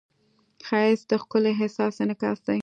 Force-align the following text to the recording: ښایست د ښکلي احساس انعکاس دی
ښایست 0.67 1.05
د 1.09 1.13
ښکلي 1.21 1.51
احساس 1.55 1.93
انعکاس 2.03 2.39
دی 2.47 2.59